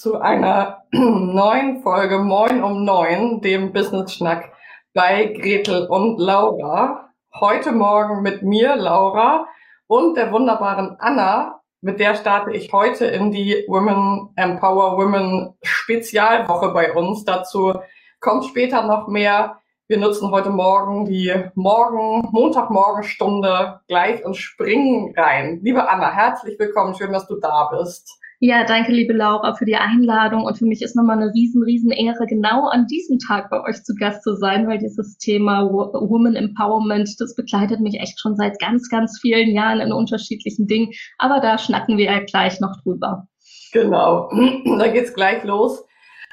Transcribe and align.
Zu 0.00 0.18
einer 0.18 0.84
neuen 0.92 1.82
Folge 1.82 2.20
Moin 2.20 2.64
um 2.64 2.86
Neun, 2.86 3.42
dem 3.42 3.70
Business 3.70 4.14
Schnack 4.14 4.50
bei 4.94 5.26
Gretel 5.26 5.88
und 5.88 6.18
Laura. 6.18 7.10
Heute 7.38 7.70
Morgen 7.72 8.22
mit 8.22 8.42
mir, 8.42 8.76
Laura, 8.76 9.44
und 9.88 10.16
der 10.16 10.32
wunderbaren 10.32 10.96
Anna, 11.00 11.60
mit 11.82 12.00
der 12.00 12.14
starte 12.14 12.50
ich 12.52 12.72
heute 12.72 13.04
in 13.04 13.30
die 13.30 13.62
Women 13.68 14.30
Empower 14.36 14.96
Women 14.96 15.52
Spezialwoche 15.62 16.70
bei 16.72 16.94
uns. 16.94 17.26
Dazu 17.26 17.74
kommt 18.20 18.46
später 18.46 18.84
noch 18.84 19.06
mehr. 19.06 19.58
Wir 19.86 19.98
nutzen 19.98 20.30
heute 20.30 20.48
Morgen 20.48 21.04
die 21.04 21.30
Morgen, 21.56 22.26
Montagmorgenstunde 22.32 23.80
gleich 23.86 24.24
und 24.24 24.34
springen 24.34 25.12
rein. 25.14 25.60
Liebe 25.62 25.86
Anna, 25.90 26.10
herzlich 26.10 26.58
willkommen. 26.58 26.94
Schön, 26.94 27.12
dass 27.12 27.26
du 27.26 27.36
da 27.38 27.68
bist. 27.70 28.18
Ja, 28.42 28.64
danke, 28.64 28.90
liebe 28.90 29.12
Laura, 29.12 29.54
für 29.54 29.66
die 29.66 29.76
Einladung. 29.76 30.44
Und 30.44 30.56
für 30.56 30.64
mich 30.64 30.80
ist 30.80 30.96
nochmal 30.96 31.18
eine 31.18 31.30
riesen, 31.34 31.62
riesen 31.62 31.90
Ehre, 31.90 32.24
genau 32.26 32.68
an 32.68 32.86
diesem 32.86 33.18
Tag 33.18 33.50
bei 33.50 33.62
euch 33.62 33.84
zu 33.84 33.94
Gast 33.94 34.22
zu 34.22 34.34
sein, 34.34 34.66
weil 34.66 34.78
dieses 34.78 35.18
Thema 35.18 35.70
Woman 35.70 36.36
Empowerment, 36.36 37.20
das 37.20 37.34
begleitet 37.34 37.80
mich 37.80 38.00
echt 38.00 38.18
schon 38.18 38.36
seit 38.36 38.58
ganz, 38.58 38.88
ganz 38.88 39.18
vielen 39.20 39.50
Jahren 39.50 39.80
in 39.80 39.92
unterschiedlichen 39.92 40.66
Dingen. 40.66 40.90
Aber 41.18 41.40
da 41.40 41.58
schnacken 41.58 41.98
wir 41.98 42.06
ja 42.06 42.20
gleich 42.20 42.60
noch 42.60 42.80
drüber. 42.82 43.28
Genau, 43.74 44.30
da 44.78 44.88
geht's 44.88 45.12
gleich 45.12 45.44
los. 45.44 45.84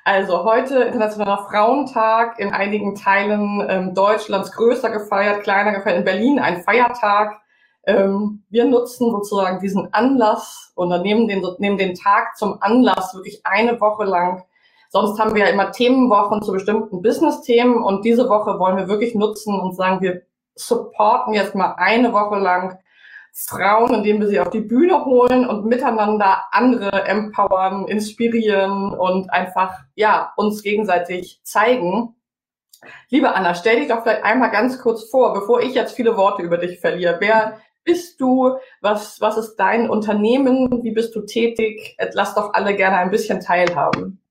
Also 0.05 0.45
heute 0.45 0.83
Internationaler 0.83 1.45
Frauentag, 1.49 2.39
in 2.39 2.53
einigen 2.53 2.95
Teilen 2.95 3.61
ähm, 3.67 3.93
Deutschlands 3.93 4.53
größer 4.53 4.91
gefeiert, 4.91 5.43
kleiner 5.43 5.73
gefeiert, 5.73 5.97
in 5.97 6.05
Berlin 6.05 6.39
ein 6.39 6.61
Feiertag. 6.61 7.41
Ähm, 7.87 8.43
wir 8.49 8.65
nutzen 8.65 9.09
sozusagen 9.11 9.59
diesen 9.59 9.93
Anlass 9.93 10.73
oder 10.75 10.99
nehmen 10.99 11.29
den, 11.29 11.41
nehmen 11.59 11.77
den 11.77 11.95
Tag 11.95 12.35
zum 12.35 12.61
Anlass, 12.61 13.15
wirklich 13.15 13.41
eine 13.45 13.79
Woche 13.79 14.03
lang. 14.03 14.43
Sonst 14.89 15.17
haben 15.19 15.33
wir 15.33 15.45
ja 15.45 15.49
immer 15.49 15.71
Themenwochen 15.71 16.41
zu 16.41 16.51
bestimmten 16.51 17.01
Business-Themen 17.01 17.81
und 17.81 18.03
diese 18.03 18.27
Woche 18.27 18.59
wollen 18.59 18.75
wir 18.75 18.89
wirklich 18.89 19.15
nutzen 19.15 19.57
und 19.57 19.73
sagen, 19.75 20.01
wir 20.01 20.23
supporten 20.55 21.33
jetzt 21.33 21.55
mal 21.55 21.75
eine 21.77 22.11
Woche 22.11 22.37
lang 22.37 22.77
Frauen, 23.33 23.93
indem 23.93 24.19
wir 24.19 24.27
sie 24.27 24.39
auf 24.39 24.49
die 24.49 24.61
Bühne 24.61 25.05
holen 25.05 25.47
und 25.47 25.65
miteinander 25.65 26.43
andere 26.51 27.05
empowern, 27.05 27.87
inspirieren 27.87 28.91
und 28.93 29.31
einfach, 29.31 29.79
ja, 29.95 30.33
uns 30.35 30.61
gegenseitig 30.61 31.39
zeigen. 31.43 32.15
Liebe 33.09 33.33
Anna, 33.33 33.53
stell 33.55 33.79
dich 33.79 33.87
doch 33.87 34.01
vielleicht 34.01 34.23
einmal 34.23 34.51
ganz 34.51 34.81
kurz 34.81 35.09
vor, 35.09 35.33
bevor 35.33 35.61
ich 35.61 35.73
jetzt 35.73 35.95
viele 35.95 36.17
Worte 36.17 36.41
über 36.41 36.57
dich 36.57 36.79
verliere. 36.79 37.17
Wer 37.19 37.59
bist 37.87 38.21
du? 38.21 38.57
Was, 38.81 39.19
was 39.21 39.37
ist 39.37 39.55
dein 39.55 39.89
Unternehmen? 39.89 40.83
Wie 40.83 40.91
bist 40.91 41.15
du 41.15 41.21
tätig? 41.21 41.97
Lass 42.13 42.35
doch 42.35 42.53
alle 42.53 42.75
gerne 42.75 42.97
ein 42.97 43.09
bisschen 43.09 43.39
teilhaben. 43.39 44.21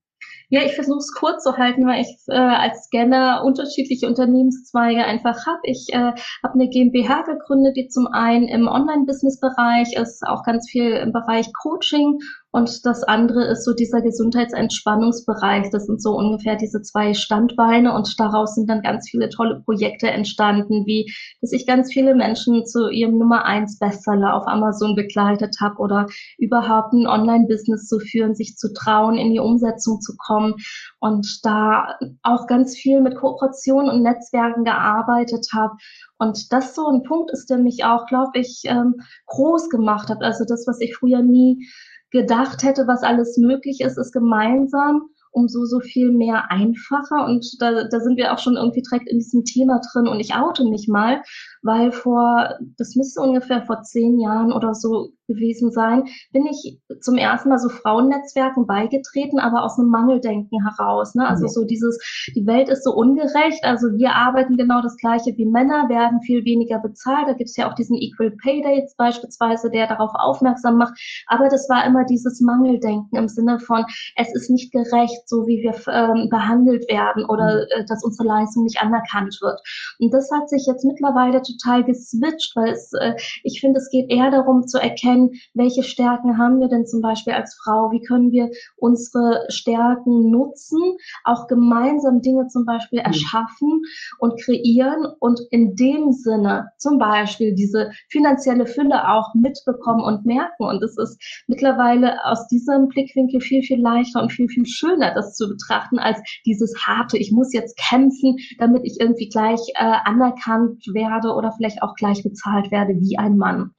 Ja, 0.49 0.61
ich 0.61 0.75
versuche 0.75 0.99
es 0.99 1.13
kurz 1.13 1.43
zu 1.43 1.57
halten, 1.57 1.85
weil 1.85 2.01
ich 2.01 2.07
äh, 2.29 2.37
als 2.37 2.85
Scanner 2.85 3.43
unterschiedliche 3.43 4.07
Unternehmenszweige 4.07 5.03
einfach 5.03 5.45
habe. 5.45 5.59
Ich 5.63 5.87
äh, 5.91 6.13
habe 6.41 6.53
eine 6.53 6.69
GmbH 6.69 7.23
gegründet, 7.23 7.75
die 7.75 7.89
zum 7.89 8.07
einen 8.07 8.47
im 8.47 8.69
Online-Business-Bereich 8.69 9.97
ist, 9.97 10.23
auch 10.25 10.43
ganz 10.43 10.69
viel 10.69 10.91
im 10.91 11.11
Bereich 11.11 11.51
Coaching 11.51 12.19
und 12.51 12.85
das 12.85 13.03
andere 13.03 13.43
ist 13.45 13.65
so 13.65 13.73
dieser 13.73 14.01
Gesundheitsentspannungsbereich. 14.01 15.69
Das 15.69 15.85
sind 15.85 16.01
so 16.01 16.15
ungefähr 16.15 16.55
diese 16.55 16.81
zwei 16.81 17.13
Standbeine 17.13 17.93
und 17.93 18.19
daraus 18.19 18.55
sind 18.55 18.69
dann 18.69 18.81
ganz 18.81 19.09
viele 19.09 19.29
tolle 19.29 19.61
Projekte 19.65 20.07
entstanden, 20.09 20.85
wie 20.85 21.13
dass 21.41 21.51
ich 21.51 21.67
ganz 21.67 21.91
viele 21.91 22.15
Menschen 22.15 22.65
zu 22.65 22.89
ihrem 22.89 23.17
Nummer 23.17 23.43
eins 23.43 23.77
Bestseller 23.79 24.33
auf 24.33 24.47
Amazon 24.47 24.95
begleitet 24.95 25.57
habe 25.59 25.77
oder 25.79 26.07
überhaupt 26.37 26.93
ein 26.93 27.05
Online-Business 27.05 27.87
zu 27.87 27.99
führen, 27.99 28.33
sich 28.33 28.55
zu 28.55 28.73
trauen, 28.73 29.17
in 29.17 29.31
die 29.31 29.39
Umsetzung 29.39 29.99
zu 29.99 30.15
kommen 30.17 30.55
und 30.99 31.45
da 31.45 31.95
auch 32.23 32.47
ganz 32.47 32.77
viel 32.77 33.01
mit 33.01 33.15
Kooperationen 33.15 33.89
und 33.89 34.03
Netzwerken 34.03 34.63
gearbeitet 34.63 35.47
habe. 35.53 35.75
Und 36.17 36.51
das 36.51 36.73
so 36.73 36.87
ein 36.87 37.03
Punkt 37.03 37.31
ist, 37.31 37.49
der 37.49 37.57
mich 37.57 37.83
auch, 37.83 38.05
glaube 38.07 38.39
ich, 38.39 38.61
ähm, 38.65 38.95
groß 39.27 39.69
gemacht 39.69 40.09
hat. 40.09 40.23
Also 40.23 40.45
das, 40.47 40.65
was 40.65 40.79
ich 40.79 40.95
früher 40.95 41.21
nie 41.21 41.67
gedacht 42.11 42.63
hätte, 42.63 42.87
was 42.87 43.03
alles 43.03 43.37
möglich 43.37 43.81
ist, 43.81 43.97
ist 43.97 44.13
gemeinsam 44.13 45.09
umso 45.31 45.65
so 45.65 45.79
viel 45.79 46.11
mehr 46.11 46.49
einfacher. 46.49 47.25
Und 47.25 47.45
da, 47.59 47.87
da 47.87 47.99
sind 47.99 48.17
wir 48.17 48.33
auch 48.33 48.39
schon 48.39 48.55
irgendwie 48.55 48.81
direkt 48.81 49.07
in 49.07 49.19
diesem 49.19 49.43
Thema 49.43 49.79
drin. 49.91 50.07
Und 50.07 50.19
ich 50.19 50.33
oute 50.33 50.63
mich 50.63 50.87
mal, 50.87 51.21
weil 51.61 51.91
vor, 51.91 52.57
das 52.77 52.95
müsste 52.95 53.21
ungefähr 53.21 53.63
vor 53.63 53.83
zehn 53.83 54.19
Jahren 54.19 54.51
oder 54.51 54.73
so 54.73 55.13
gewesen 55.27 55.71
sein, 55.71 56.05
bin 56.31 56.45
ich 56.47 56.79
zum 57.01 57.15
ersten 57.15 57.49
Mal 57.49 57.59
so 57.59 57.69
Frauennetzwerken 57.69 58.65
beigetreten, 58.65 59.39
aber 59.39 59.63
aus 59.63 59.77
einem 59.77 59.89
Mangeldenken 59.89 60.59
heraus. 60.65 61.15
Ne? 61.15 61.27
Also 61.27 61.47
so 61.47 61.65
dieses, 61.65 61.99
die 62.35 62.45
Welt 62.45 62.69
ist 62.69 62.83
so 62.83 62.93
ungerecht, 62.93 63.63
also 63.63 63.87
wir 63.97 64.15
arbeiten 64.15 64.57
genau 64.57 64.81
das 64.81 64.97
gleiche 64.97 65.35
wie 65.37 65.45
Männer, 65.45 65.89
werden 65.89 66.21
viel 66.21 66.45
weniger 66.45 66.79
bezahlt. 66.79 67.27
Da 67.27 67.33
gibt 67.33 67.49
es 67.49 67.57
ja 67.57 67.69
auch 67.69 67.75
diesen 67.75 67.97
Equal 67.97 68.31
Pay 68.31 68.61
Day 68.61 68.79
jetzt 68.79 68.97
beispielsweise, 68.97 69.69
der 69.69 69.87
darauf 69.87 70.11
aufmerksam 70.13 70.77
macht. 70.77 70.93
Aber 71.27 71.49
das 71.49 71.67
war 71.69 71.85
immer 71.85 72.05
dieses 72.05 72.41
Mangeldenken 72.41 73.17
im 73.17 73.27
Sinne 73.27 73.59
von, 73.59 73.85
es 74.15 74.33
ist 74.33 74.49
nicht 74.49 74.71
gerecht, 74.71 75.27
so 75.27 75.47
wie 75.47 75.61
wir 75.61 75.75
ähm, 75.93 76.29
behandelt 76.29 76.89
werden 76.89 77.25
oder 77.25 77.63
äh, 77.71 77.85
dass 77.85 78.03
unsere 78.03 78.27
Leistung 78.27 78.63
nicht 78.63 78.81
anerkannt 78.81 79.37
wird. 79.41 79.59
Und 79.99 80.13
das 80.13 80.29
hat 80.31 80.49
sich 80.49 80.65
jetzt 80.67 80.85
mittlerweile 80.85 81.41
total 81.41 81.83
geswitcht, 81.83 82.55
weil 82.55 82.71
es, 82.71 82.91
äh, 82.99 83.13
ich 83.43 83.59
finde, 83.59 83.79
es 83.79 83.89
geht 83.89 84.09
eher 84.09 84.31
darum 84.31 84.67
zu 84.67 84.77
erkennen, 84.77 85.16
welche 85.53 85.83
Stärken 85.83 86.37
haben 86.37 86.59
wir 86.59 86.67
denn 86.67 86.85
zum 86.85 87.01
Beispiel 87.01 87.33
als 87.33 87.57
Frau, 87.63 87.91
wie 87.91 88.01
können 88.01 88.31
wir 88.31 88.49
unsere 88.77 89.45
Stärken 89.49 90.29
nutzen, 90.29 90.79
auch 91.23 91.47
gemeinsam 91.47 92.21
Dinge 92.21 92.47
zum 92.47 92.65
Beispiel 92.65 92.99
mhm. 92.99 93.05
erschaffen 93.05 93.81
und 94.19 94.39
kreieren 94.41 95.05
und 95.19 95.39
in 95.51 95.75
dem 95.75 96.11
Sinne 96.11 96.69
zum 96.77 96.97
Beispiel 96.99 97.55
diese 97.55 97.91
finanzielle 98.09 98.65
Fülle 98.65 99.09
auch 99.09 99.33
mitbekommen 99.33 100.03
und 100.03 100.25
merken. 100.25 100.63
Und 100.63 100.83
es 100.83 100.97
ist 100.97 101.21
mittlerweile 101.47 102.23
aus 102.25 102.47
diesem 102.47 102.87
Blickwinkel 102.87 103.41
viel, 103.41 103.61
viel 103.63 103.81
leichter 103.81 104.21
und 104.21 104.31
viel, 104.31 104.47
viel 104.47 104.65
schöner, 104.65 105.13
das 105.13 105.35
zu 105.35 105.47
betrachten, 105.47 105.99
als 105.99 106.19
dieses 106.45 106.73
harte, 106.85 107.17
ich 107.17 107.31
muss 107.31 107.53
jetzt 107.53 107.77
kämpfen, 107.77 108.37
damit 108.59 108.83
ich 108.83 108.99
irgendwie 108.99 109.29
gleich 109.29 109.59
äh, 109.75 109.97
anerkannt 110.05 110.83
werde 110.93 111.33
oder 111.33 111.51
vielleicht 111.51 111.81
auch 111.81 111.95
gleich 111.95 112.23
bezahlt 112.23 112.71
werde 112.71 112.93
wie 112.99 113.17
ein 113.17 113.37
Mann. 113.37 113.71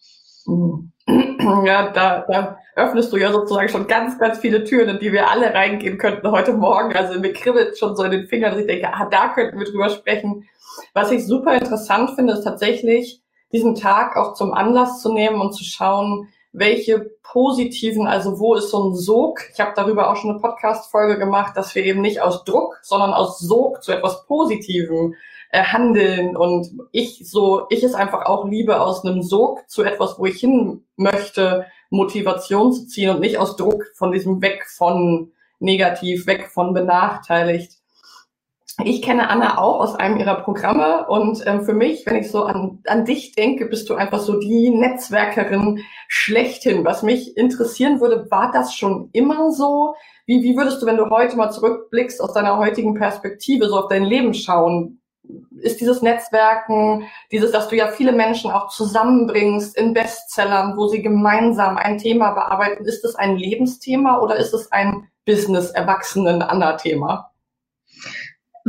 Mhm. 0.49 0.93
Ja, 1.65 1.91
da, 1.93 2.27
da 2.29 2.59
öffnest 2.77 3.13
du 3.13 3.17
ja 3.17 3.33
sozusagen 3.33 3.69
schon 3.69 3.87
ganz, 3.87 4.19
ganz 4.19 4.39
viele 4.39 4.65
Türen, 4.65 4.91
in 4.91 4.99
die 4.99 5.13
wir 5.13 5.31
alle 5.31 5.55
reingehen 5.55 5.97
könnten 5.97 6.31
heute 6.31 6.53
Morgen. 6.53 6.95
Also 6.95 7.19
mir 7.19 7.33
kribbelt 7.33 7.79
schon 7.79 7.97
so 7.97 8.03
in 8.03 8.11
den 8.11 8.27
Fingern, 8.27 8.51
dass 8.51 8.61
ich 8.61 8.67
denke, 8.67 8.93
ah, 8.93 9.09
da 9.11 9.29
könnten 9.29 9.59
wir 9.59 9.67
drüber 9.67 9.89
sprechen. 9.89 10.47
Was 10.93 11.11
ich 11.11 11.27
super 11.27 11.55
interessant 11.55 12.11
finde, 12.17 12.35
ist 12.35 12.45
tatsächlich, 12.45 13.23
diesen 13.53 13.75
Tag 13.75 14.17
auch 14.17 14.35
zum 14.35 14.53
Anlass 14.53 15.01
zu 15.01 15.13
nehmen 15.13 15.41
und 15.41 15.53
zu 15.53 15.65
schauen, 15.65 16.29
welche 16.53 17.11
positiven, 17.23 18.07
also 18.07 18.39
wo 18.39 18.55
ist 18.55 18.71
so 18.71 18.91
ein 18.91 18.95
Sog? 18.95 19.41
Ich 19.53 19.61
habe 19.61 19.73
darüber 19.75 20.11
auch 20.11 20.17
schon 20.17 20.31
eine 20.31 20.41
Podcast-Folge 20.41 21.19
gemacht, 21.19 21.57
dass 21.57 21.75
wir 21.75 21.85
eben 21.85 22.01
nicht 22.01 22.21
aus 22.21 22.45
Druck, 22.45 22.79
sondern 22.83 23.15
aus 23.15 23.39
Sog 23.39 23.83
zu 23.83 23.93
etwas 23.93 24.27
Positivem 24.27 25.15
äh, 25.51 25.63
handeln 25.63 26.37
und 26.37 26.69
ich 26.93 27.23
so, 27.29 27.67
ich 27.71 27.83
es 27.83 27.95
einfach 27.95 28.27
auch 28.27 28.47
liebe, 28.47 28.81
aus 28.81 29.05
einem 29.05 29.23
Sog 29.23 29.69
zu 29.69 29.83
etwas, 29.83 30.19
wo 30.19 30.27
ich 30.27 30.39
hin 30.39 30.85
möchte, 30.97 31.67
Motivation 31.91 32.73
zu 32.73 32.87
ziehen 32.87 33.11
und 33.11 33.21
nicht 33.21 33.39
aus 33.39 33.57
Druck 33.57 33.85
von 33.95 34.13
diesem 34.13 34.43
weg 34.43 34.67
von 34.69 35.33
negativ, 35.59 36.27
weg 36.27 36.51
von 36.53 36.75
benachteiligt. 36.75 37.73
ich 38.85 39.03
kenne 39.03 39.29
Anna 39.29 39.59
auch 39.59 39.81
aus 39.81 39.97
einem 39.97 40.19
ihrer 40.19 40.37
Programme 40.43 41.07
und 41.09 41.43
ähm, 41.47 41.65
für 41.65 41.73
mich, 41.73 42.07
wenn 42.07 42.17
ich 42.17 42.31
so 42.31 42.45
an, 42.45 42.81
an 42.87 43.05
dich 43.07 43.33
denke, 43.35 43.67
bist 43.67 43.89
du 43.89 43.95
einfach 43.95 44.21
so 44.21 44.39
die 44.39 44.71
Netzwerkerin 44.71 45.83
schlechthin. 46.09 46.85
Was 46.85 47.03
mich 47.03 47.37
interessieren 47.37 48.01
würde, 48.01 48.31
war 48.31 48.53
das 48.53 48.75
schon 48.75 49.09
immer 49.13 49.51
so? 49.51 49.95
Wie, 50.27 50.43
wie 50.43 50.57
würdest 50.57 50.83
du, 50.83 50.87
wenn 50.87 50.99
du 50.99 51.09
heute 51.11 51.37
mal 51.37 51.51
zurückblickst, 51.51 52.21
aus 52.21 52.35
deiner 52.35 52.59
heutigen 52.59 52.95
Perspektive 52.95 53.67
so 53.67 53.79
auf 53.79 53.89
dein 53.89 54.05
Leben 54.05 54.35
schauen? 54.35 55.01
Ist 55.61 55.81
dieses 55.81 56.03
Netzwerken, 56.03 57.05
dieses, 57.31 57.53
dass 57.53 57.69
du 57.69 57.77
ja 57.77 57.89
viele 57.89 58.13
Menschen 58.13 58.51
auch 58.51 58.69
zusammenbringst 58.69 59.77
in 59.77 59.93
Bestsellern, 59.93 60.77
wo 60.77 60.89
sie 60.89 61.03
gemeinsam 61.03 61.77
ein 61.77 61.99
Thema 61.99 62.33
bearbeiten, 62.33 62.85
ist 62.85 63.05
es 63.05 63.15
ein 63.15 63.37
Lebensthema 63.37 64.21
oder 64.21 64.37
ist 64.37 64.55
es 64.55 64.73
ein 64.73 65.07
Business-Erwachsenen-Anna-Thema? 65.27 67.31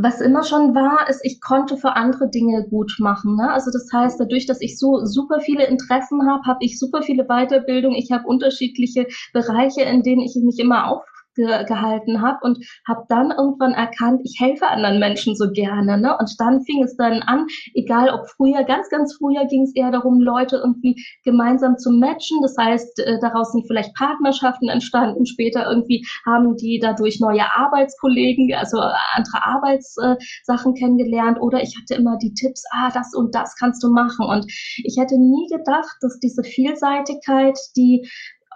was 0.03 0.21
immer 0.21 0.43
schon 0.43 0.75
war, 0.75 1.09
ist, 1.09 1.21
ich 1.23 1.41
konnte 1.41 1.77
für 1.77 1.95
andere 1.95 2.29
Dinge 2.29 2.65
gut 2.69 2.95
machen. 2.99 3.35
Ne? 3.35 3.51
Also 3.51 3.71
das 3.71 3.89
heißt, 3.91 4.19
dadurch, 4.19 4.45
dass 4.45 4.61
ich 4.61 4.77
so 4.77 5.05
super 5.05 5.39
viele 5.39 5.65
Interessen 5.65 6.29
habe, 6.29 6.43
habe 6.45 6.59
ich 6.61 6.79
super 6.79 7.01
viele 7.01 7.25
Weiterbildung, 7.25 7.95
ich 7.95 8.11
habe 8.11 8.27
unterschiedliche 8.27 9.07
Bereiche, 9.33 9.81
in 9.81 10.03
denen 10.03 10.21
ich 10.21 10.35
mich 10.35 10.59
immer 10.59 10.89
auf 10.89 11.03
ge 11.35 11.65
gehalten 11.65 12.21
habe 12.21 12.39
und 12.41 12.59
habe 12.87 13.03
dann 13.09 13.31
irgendwann 13.31 13.73
erkannt, 13.73 14.21
ich 14.23 14.39
helfe 14.39 14.67
anderen 14.67 14.99
Menschen 14.99 15.35
so 15.35 15.51
gerne. 15.51 15.99
Ne? 15.99 16.15
Und 16.17 16.33
dann 16.39 16.61
fing 16.63 16.83
es 16.83 16.95
dann 16.97 17.21
an, 17.21 17.47
egal 17.73 18.09
ob 18.09 18.27
früher, 18.29 18.63
ganz, 18.63 18.89
ganz 18.89 19.15
früher 19.17 19.45
ging 19.45 19.63
es 19.63 19.75
eher 19.75 19.91
darum, 19.91 20.19
Leute 20.19 20.57
irgendwie 20.57 20.95
gemeinsam 21.23 21.77
zu 21.77 21.91
matchen. 21.91 22.39
Das 22.41 22.55
heißt, 22.59 22.99
äh, 22.99 23.19
daraus 23.21 23.51
sind 23.51 23.67
vielleicht 23.67 23.93
Partnerschaften 23.95 24.69
entstanden. 24.69 25.25
Später 25.25 25.69
irgendwie 25.69 26.05
haben 26.25 26.55
die 26.57 26.79
dadurch 26.81 27.19
neue 27.19 27.45
Arbeitskollegen, 27.55 28.53
also 28.55 28.79
andere 28.79 29.43
Arbeitssachen 29.43 30.75
äh, 30.75 30.79
kennengelernt. 30.79 31.39
Oder 31.41 31.61
ich 31.61 31.75
hatte 31.79 31.95
immer 31.99 32.17
die 32.17 32.33
Tipps, 32.33 32.63
ah, 32.71 32.89
das 32.93 33.13
und 33.15 33.35
das 33.35 33.55
kannst 33.55 33.83
du 33.83 33.91
machen. 33.91 34.25
Und 34.25 34.45
ich 34.77 34.97
hätte 34.99 35.17
nie 35.17 35.47
gedacht, 35.49 35.97
dass 36.01 36.19
diese 36.19 36.43
Vielseitigkeit, 36.43 37.57
die 37.75 38.07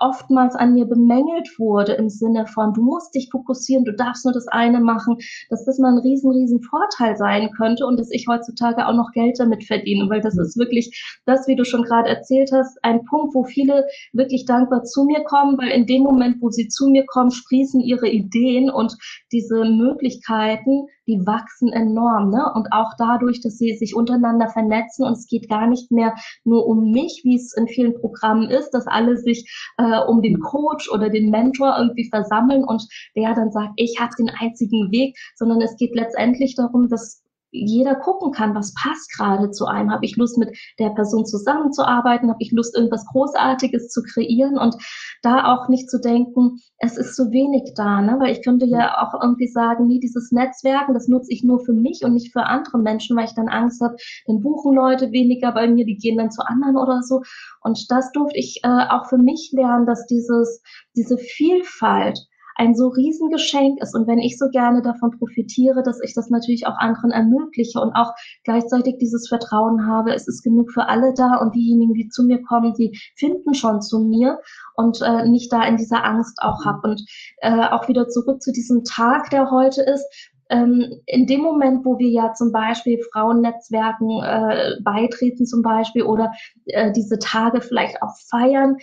oftmals 0.03 0.55
an 0.55 0.73
mir 0.73 0.85
bemängelt 0.85 1.50
wurde 1.57 1.94
im 1.94 2.09
Sinne 2.09 2.45
von, 2.45 2.73
du 2.73 2.81
musst 2.81 3.15
dich 3.15 3.29
fokussieren, 3.31 3.85
du 3.85 3.94
darfst 3.94 4.25
nur 4.25 4.33
das 4.33 4.47
eine 4.47 4.81
machen, 4.81 5.17
dass 5.50 5.63
das 5.65 5.79
mal 5.79 5.94
ein 5.94 6.00
riesen, 6.00 6.31
riesen 6.31 6.61
Vorteil 6.61 7.15
sein 7.15 7.50
könnte 7.51 7.85
und 7.85 8.00
dass 8.00 8.11
ich 8.11 8.27
heutzutage 8.27 8.85
auch 8.85 8.94
noch 8.94 9.11
Geld 9.13 9.39
damit 9.39 9.63
verdiene, 9.63 10.09
weil 10.09 10.21
das 10.21 10.38
ist 10.38 10.57
wirklich 10.57 11.21
das, 11.25 11.47
wie 11.47 11.55
du 11.55 11.63
schon 11.63 11.83
gerade 11.83 12.09
erzählt 12.09 12.51
hast, 12.51 12.77
ein 12.83 13.05
Punkt, 13.05 13.33
wo 13.33 13.44
viele 13.44 13.85
wirklich 14.11 14.45
dankbar 14.45 14.83
zu 14.83 15.05
mir 15.05 15.23
kommen, 15.23 15.57
weil 15.57 15.69
in 15.69 15.85
dem 15.85 16.03
Moment, 16.03 16.41
wo 16.41 16.50
sie 16.50 16.67
zu 16.67 16.89
mir 16.89 17.05
kommen, 17.05 17.31
sprießen 17.31 17.79
ihre 17.79 18.09
Ideen 18.09 18.69
und 18.69 18.97
diese 19.31 19.63
Möglichkeiten, 19.63 20.88
die 21.07 21.25
wachsen 21.25 21.71
enorm. 21.71 22.29
Ne? 22.29 22.51
Und 22.53 22.71
auch 22.71 22.91
dadurch, 22.97 23.41
dass 23.41 23.57
sie 23.57 23.75
sich 23.75 23.95
untereinander 23.95 24.50
vernetzen 24.50 25.05
und 25.05 25.13
es 25.13 25.27
geht 25.27 25.50
gar 25.50 25.67
nicht 25.67 25.91
mehr 25.91 26.15
nur 26.44 26.65
um 26.65 26.91
mich, 26.91 27.21
wie 27.23 27.35
es 27.35 27.53
in 27.55 27.67
vielen 27.67 27.95
Programmen 27.95 28.50
ist, 28.50 28.71
dass 28.71 28.88
alle 28.88 29.17
sich 29.17 29.50
äh, 29.77 29.93
um 30.01 30.22
den 30.22 30.40
Coach 30.40 30.90
oder 30.92 31.10
den 31.10 31.30
Mentor 31.30 31.75
irgendwie 31.78 32.10
versammeln 32.10 32.63
und 32.63 32.84
der 33.16 33.34
dann 33.34 33.51
sagt, 33.51 33.74
ich 33.78 33.98
habe 34.00 34.12
den 34.18 34.30
einzigen 34.30 34.92
Weg, 34.92 35.18
sondern 35.36 35.62
es 35.62 35.75
geht 35.78 35.95
letztendlich 35.95 36.56
darum, 36.56 36.90
dass 36.90 37.24
jeder 37.53 37.95
gucken 37.95 38.31
kann, 38.31 38.55
was 38.55 38.73
passt 38.73 39.15
gerade 39.15 39.51
zu 39.51 39.65
einem. 39.65 39.91
Habe 39.91 40.05
ich 40.05 40.17
Lust, 40.17 40.38
mit 40.38 40.57
der 40.79 40.89
Person 40.89 41.25
zusammenzuarbeiten? 41.25 42.29
Habe 42.29 42.41
ich 42.41 42.51
Lust, 42.51 42.75
irgendwas 42.75 43.05
Großartiges 43.05 43.89
zu 43.89 44.01
kreieren? 44.01 44.57
Und 44.57 44.75
da 45.21 45.53
auch 45.53 45.69
nicht 45.69 45.89
zu 45.89 46.00
denken, 46.00 46.59
es 46.79 46.97
ist 46.97 47.15
zu 47.15 47.31
wenig 47.31 47.73
da, 47.75 48.01
ne? 48.01 48.17
weil 48.19 48.31
ich 48.31 48.44
könnte 48.44 48.65
ja 48.65 48.97
auch 49.01 49.21
irgendwie 49.21 49.47
sagen, 49.47 49.88
nee, 49.88 50.00
dieses 50.00 50.31
Netzwerken, 50.31 50.94
das 50.94 51.07
nutze 51.07 51.31
ich 51.31 51.44
nur 51.44 51.59
für 51.59 51.73
mich 51.73 52.01
und 52.03 52.13
nicht 52.13 52.33
für 52.33 52.44
andere 52.44 52.79
Menschen, 52.79 53.15
weil 53.15 53.25
ich 53.25 53.35
dann 53.35 53.47
Angst 53.47 53.81
habe, 53.81 53.95
dann 54.25 54.41
buchen 54.41 54.73
Leute 54.73 55.11
weniger 55.11 55.51
bei 55.51 55.67
mir, 55.67 55.85
die 55.85 55.97
gehen 55.97 56.17
dann 56.17 56.31
zu 56.31 56.41
anderen 56.45 56.77
oder 56.77 57.01
so. 57.03 57.21
Und 57.61 57.85
das 57.89 58.11
durfte 58.11 58.38
ich 58.38 58.61
äh, 58.63 58.88
auch 58.89 59.07
für 59.07 59.17
mich 59.17 59.51
lernen, 59.53 59.85
dass 59.85 60.05
dieses, 60.07 60.61
diese 60.95 61.17
Vielfalt, 61.17 62.19
ein 62.55 62.75
so 62.75 62.88
Riesengeschenk 62.89 63.81
ist. 63.81 63.95
Und 63.95 64.07
wenn 64.07 64.19
ich 64.19 64.38
so 64.38 64.50
gerne 64.50 64.81
davon 64.81 65.11
profitiere, 65.17 65.83
dass 65.83 66.01
ich 66.01 66.13
das 66.13 66.29
natürlich 66.29 66.67
auch 66.67 66.77
anderen 66.77 67.11
ermögliche 67.11 67.79
und 67.79 67.94
auch 67.94 68.11
gleichzeitig 68.44 68.97
dieses 69.00 69.27
Vertrauen 69.27 69.88
habe, 69.88 70.13
es 70.13 70.27
ist 70.27 70.44
genug 70.44 70.71
für 70.71 70.88
alle 70.88 71.13
da 71.13 71.38
und 71.38 71.55
diejenigen, 71.55 71.94
die 71.94 72.09
zu 72.09 72.23
mir 72.23 72.41
kommen, 72.44 72.73
die 72.73 72.97
finden 73.15 73.53
schon 73.53 73.81
zu 73.81 74.00
mir 74.00 74.39
und 74.75 75.01
äh, 75.01 75.27
nicht 75.27 75.51
da 75.51 75.63
in 75.65 75.77
dieser 75.77 76.03
Angst 76.03 76.39
auch 76.41 76.65
hab. 76.65 76.83
Und 76.83 77.03
äh, 77.38 77.67
auch 77.69 77.88
wieder 77.88 78.07
zurück 78.07 78.41
zu 78.41 78.51
diesem 78.51 78.83
Tag, 78.83 79.29
der 79.29 79.51
heute 79.51 79.81
ist 79.81 80.31
ähm, 80.53 81.01
in 81.07 81.25
dem 81.25 81.41
Moment, 81.41 81.83
wo 81.83 81.97
wir 81.97 82.09
ja 82.09 82.33
zum 82.33 82.51
Beispiel 82.51 83.00
Frauennetzwerken 83.11 84.21
äh, 84.23 84.75
beitreten 84.83 85.47
zum 85.47 85.63
Beispiel 85.63 86.03
oder 86.03 86.31
äh, 86.65 86.91
diese 86.91 87.17
Tage 87.17 87.61
vielleicht 87.61 88.01
auch 88.03 88.15
feiern, 88.29 88.77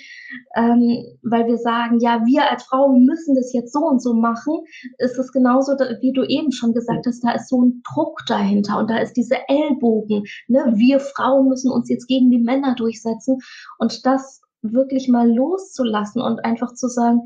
ähm, 0.57 1.05
weil 1.23 1.47
wir 1.47 1.59
sagen, 1.59 2.01
ja, 2.01 2.23
wir 2.27 2.51
als 2.51 2.65
Frauen 2.65 3.05
müssen 3.05 3.37
das 3.37 3.53
jetzt 3.53 3.73
so 3.73 3.81
und 3.81 4.03
so 4.03 4.15
machen, 4.15 4.65
ist 4.99 5.19
es 5.19 5.31
genauso, 5.33 5.73
wie 6.01 6.13
du 6.13 6.25
eben 6.25 6.51
schon 6.51 6.75
gesagt 6.75 7.07
hast, 7.07 7.23
da 7.23 7.33
ist 7.33 7.49
so 7.49 7.63
ein 7.63 7.83
Druck 7.95 8.21
dahinter 8.27 8.79
und 8.79 8.91
da 8.91 8.99
ist 8.99 9.13
diese 9.13 9.37
Ellbogen. 9.47 10.25
Ne? 10.49 10.73
Wir 10.75 10.99
Frauen 10.99 11.49
müssen 11.49 11.71
uns 11.71 11.89
jetzt 11.89 12.09
gegen 12.09 12.31
die 12.31 12.41
Männer 12.41 12.75
durchsetzen 12.75 13.39
und 13.79 14.05
das 14.05 14.43
wirklich 14.63 15.09
mal 15.09 15.31
loszulassen 15.31 16.21
und 16.21 16.45
einfach 16.45 16.75
zu 16.75 16.89
sagen, 16.89 17.23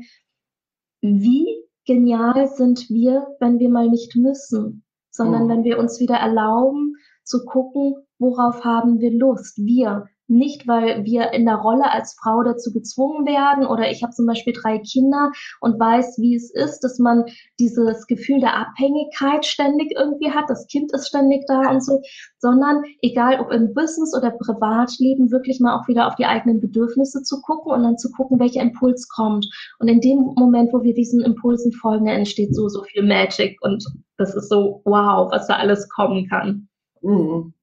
wie 1.01 1.47
genial 1.85 2.47
sind 2.47 2.89
wir, 2.89 3.27
wenn 3.39 3.59
wir 3.59 3.69
mal 3.69 3.89
nicht 3.89 4.15
müssen, 4.15 4.83
sondern 5.11 5.45
mhm. 5.45 5.49
wenn 5.49 5.63
wir 5.63 5.79
uns 5.79 5.99
wieder 5.99 6.15
erlauben 6.15 6.95
zu 7.23 7.45
gucken, 7.45 7.95
worauf 8.19 8.63
haben 8.63 8.99
wir 8.99 9.11
Lust, 9.11 9.57
wir, 9.57 10.05
nicht, 10.27 10.67
weil 10.67 11.03
wir 11.05 11.31
in 11.31 11.45
der 11.45 11.55
Rolle 11.55 11.91
als 11.91 12.15
Frau 12.21 12.43
dazu 12.43 12.71
gezwungen 12.73 13.25
werden 13.25 13.65
oder 13.65 13.89
ich 13.91 14.03
habe 14.03 14.13
zum 14.13 14.25
Beispiel 14.25 14.53
drei 14.53 14.79
Kinder 14.79 15.31
und 15.61 15.79
weiß, 15.79 16.17
wie 16.19 16.35
es 16.35 16.51
ist, 16.51 16.79
dass 16.81 16.99
man 16.99 17.25
dieses 17.59 18.07
Gefühl 18.07 18.39
der 18.39 18.55
Abhängigkeit 18.55 19.45
ständig 19.45 19.93
irgendwie 19.95 20.31
hat, 20.31 20.49
das 20.49 20.67
Kind 20.67 20.91
ist 20.93 21.07
ständig 21.07 21.45
da 21.47 21.69
und 21.69 21.83
so, 21.83 22.01
sondern 22.39 22.83
egal 23.01 23.39
ob 23.39 23.51
im 23.51 23.73
Business 23.73 24.15
oder 24.15 24.31
Privatleben, 24.31 25.31
wirklich 25.31 25.59
mal 25.59 25.79
auch 25.79 25.87
wieder 25.87 26.07
auf 26.07 26.15
die 26.15 26.25
eigenen 26.25 26.59
Bedürfnisse 26.59 27.23
zu 27.23 27.41
gucken 27.41 27.71
und 27.71 27.83
dann 27.83 27.97
zu 27.97 28.11
gucken, 28.11 28.39
welcher 28.39 28.61
Impuls 28.61 29.07
kommt. 29.09 29.47
Und 29.79 29.87
in 29.87 30.01
dem 30.01 30.19
Moment, 30.35 30.73
wo 30.73 30.83
wir 30.83 30.93
diesen 30.93 31.21
Impulsen 31.21 31.71
folgen, 31.71 32.07
entsteht 32.07 32.55
so, 32.55 32.67
so 32.67 32.83
viel 32.83 33.03
Magic 33.03 33.57
und 33.61 33.83
das 34.17 34.35
ist 34.35 34.49
so, 34.49 34.81
wow, 34.85 35.31
was 35.31 35.47
da 35.47 35.55
alles 35.55 35.89
kommen 35.89 36.27
kann. 36.27 36.67
Mhm. 37.01 37.54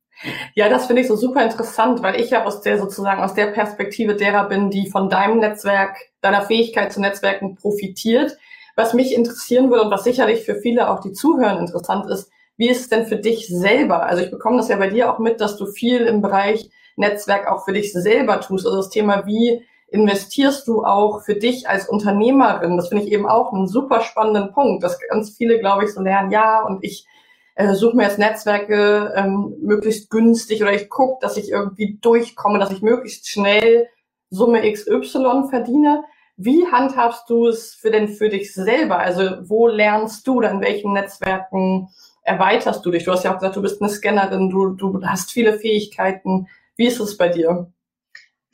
Ja, 0.54 0.68
das 0.68 0.86
finde 0.86 1.02
ich 1.02 1.08
so 1.08 1.16
super 1.16 1.42
interessant, 1.42 2.02
weil 2.02 2.20
ich 2.20 2.30
ja 2.30 2.44
aus 2.44 2.60
der 2.60 2.78
sozusagen 2.78 3.22
aus 3.22 3.34
der 3.34 3.46
Perspektive 3.46 4.14
derer 4.14 4.48
bin, 4.48 4.70
die 4.70 4.88
von 4.88 5.08
deinem 5.08 5.38
Netzwerk, 5.38 5.96
deiner 6.20 6.42
Fähigkeit 6.42 6.92
zu 6.92 7.00
Netzwerken 7.00 7.56
profitiert. 7.56 8.36
Was 8.76 8.94
mich 8.94 9.14
interessieren 9.14 9.70
würde 9.70 9.84
und 9.84 9.90
was 9.90 10.04
sicherlich 10.04 10.44
für 10.44 10.54
viele 10.54 10.90
auch 10.90 11.00
die 11.00 11.12
zuhören 11.12 11.58
interessant 11.58 12.08
ist, 12.08 12.30
wie 12.56 12.68
ist 12.68 12.82
es 12.82 12.88
denn 12.88 13.06
für 13.06 13.16
dich 13.16 13.48
selber? 13.48 14.04
Also 14.04 14.22
ich 14.22 14.30
bekomme 14.30 14.58
das 14.58 14.68
ja 14.68 14.76
bei 14.76 14.88
dir 14.88 15.12
auch 15.12 15.18
mit, 15.18 15.40
dass 15.40 15.56
du 15.56 15.66
viel 15.66 16.02
im 16.02 16.22
Bereich 16.22 16.70
Netzwerk 16.96 17.50
auch 17.50 17.64
für 17.64 17.72
dich 17.72 17.92
selber 17.92 18.40
tust. 18.40 18.66
Also 18.66 18.78
das 18.78 18.90
Thema, 18.90 19.26
wie 19.26 19.62
investierst 19.88 20.66
du 20.68 20.84
auch 20.84 21.22
für 21.22 21.34
dich 21.34 21.68
als 21.68 21.88
Unternehmerin? 21.88 22.76
Das 22.76 22.88
finde 22.88 23.04
ich 23.04 23.12
eben 23.12 23.28
auch 23.28 23.52
einen 23.52 23.66
super 23.66 24.00
spannenden 24.00 24.52
Punkt, 24.52 24.82
dass 24.82 24.98
ganz 25.10 25.30
viele, 25.36 25.58
glaube 25.58 25.84
ich, 25.84 25.92
so 25.92 26.00
lernen, 26.00 26.30
ja, 26.30 26.62
und 26.62 26.82
ich 26.84 27.06
äh, 27.54 27.74
suche 27.74 27.96
mir 27.96 28.04
jetzt 28.04 28.18
Netzwerke 28.18 29.12
ähm, 29.16 29.54
möglichst 29.60 30.10
günstig 30.10 30.62
oder 30.62 30.72
ich 30.72 30.88
gucke, 30.88 31.18
dass 31.20 31.36
ich 31.36 31.50
irgendwie 31.50 31.98
durchkomme, 32.00 32.58
dass 32.58 32.70
ich 32.70 32.82
möglichst 32.82 33.28
schnell 33.28 33.88
Summe 34.30 34.70
XY 34.72 35.48
verdiene. 35.50 36.04
Wie 36.36 36.66
handhabst 36.66 37.28
du 37.28 37.48
es 37.48 37.74
für 37.74 37.90
denn 37.90 38.08
für 38.08 38.30
dich 38.30 38.54
selber? 38.54 38.98
Also 38.98 39.22
wo 39.42 39.68
lernst 39.68 40.26
du 40.26 40.40
dann, 40.40 40.62
welchen 40.62 40.94
Netzwerken 40.94 41.88
erweiterst 42.22 42.84
du 42.86 42.90
dich? 42.90 43.04
Du 43.04 43.12
hast 43.12 43.24
ja 43.24 43.32
auch 43.32 43.38
gesagt, 43.38 43.56
du 43.56 43.62
bist 43.62 43.82
eine 43.82 43.90
Scannerin, 43.90 44.48
du, 44.48 44.70
du 44.70 45.02
hast 45.04 45.30
viele 45.30 45.58
Fähigkeiten. 45.58 46.48
Wie 46.76 46.86
ist 46.86 47.00
es 47.00 47.16
bei 47.18 47.28
dir? 47.28 47.70